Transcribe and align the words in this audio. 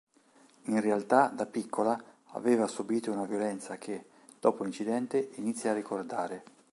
In 0.63 0.81
realtà, 0.81 1.27
da 1.27 1.45
piccola 1.45 1.95
aveva 2.31 2.65
subito 2.65 3.11
una 3.11 3.25
violenza 3.27 3.77
che, 3.77 4.05
dopo 4.39 4.63
l'incidente, 4.63 5.29
inizia 5.35 5.69
a 5.69 5.73
ricordare. 5.75 6.43